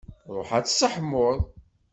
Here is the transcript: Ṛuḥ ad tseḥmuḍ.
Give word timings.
Ṛuḥ 0.35 0.49
ad 0.57 0.65
tseḥmuḍ. 0.65 1.37